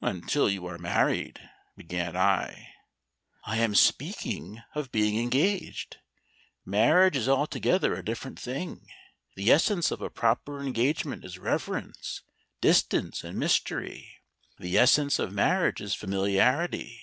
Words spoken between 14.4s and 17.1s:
the essence of marriage is familiarity.